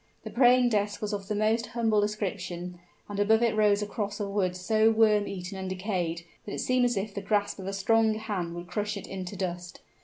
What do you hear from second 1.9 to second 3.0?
description;